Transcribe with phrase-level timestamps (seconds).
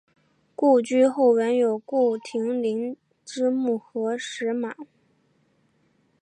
[0.55, 4.73] 故居后园有顾亭林之墓和石马。